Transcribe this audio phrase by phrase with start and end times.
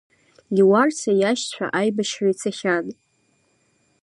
[0.55, 2.85] Леуарса иашьцәа аибашьра ицахьан.